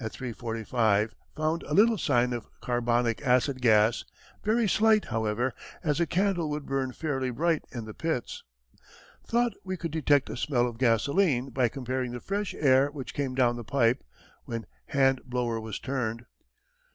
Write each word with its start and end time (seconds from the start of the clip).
45 0.01 1.13
found 1.35 1.61
a 1.61 1.75
little 1.75 1.95
sign 1.99 2.33
of 2.33 2.47
carbonic 2.59 3.21
acid 3.21 3.61
gas, 3.61 4.03
very 4.43 4.67
slight, 4.67 5.05
however, 5.05 5.53
as 5.83 5.99
a 5.99 6.07
candle 6.07 6.49
would 6.49 6.65
burn 6.65 6.91
fairly 6.91 7.29
bright 7.29 7.63
in 7.71 7.85
the 7.85 7.93
pits. 7.93 8.43
Thought 9.27 9.53
we 9.63 9.77
could 9.77 9.91
detect 9.91 10.27
a 10.31 10.35
smell 10.37 10.65
of 10.67 10.79
gasoline 10.79 11.51
by 11.51 11.67
comparing 11.69 12.13
the 12.13 12.19
fresh 12.19 12.55
air 12.55 12.89
which 12.89 13.13
came 13.13 13.35
down 13.35 13.57
the 13.57 13.63
pipe 13.63 14.03
(when 14.45 14.65
hand 14.87 15.21
blower 15.23 15.59
was 15.59 15.77
turned). 15.77 16.25